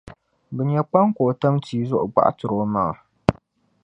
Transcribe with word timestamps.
bɛ 0.55 0.61
nya 0.69 0.81
kpaŋ 0.89 1.07
ka 1.15 1.21
o 1.29 1.31
tam 1.41 1.55
tii 1.65 1.87
zuɣu 1.89 2.05
gbaɣtir’ 2.13 2.49
omaŋa. 2.63 2.95